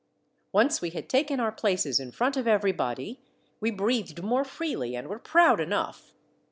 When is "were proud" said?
5.07-5.59